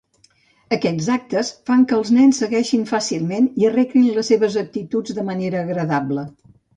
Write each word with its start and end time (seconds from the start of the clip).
Aquests 0.75 1.09
actes 1.15 1.49
fan 1.69 1.83
que 1.91 1.95
els 1.97 2.11
nens 2.15 2.39
segueixin 2.43 2.87
fàcilment 2.91 3.49
i 3.65 3.67
arreglin 3.71 4.07
les 4.15 4.31
seves 4.33 4.57
actituds 4.63 5.15
de 5.19 5.27
manera 5.29 5.61
agradable. 5.67 6.25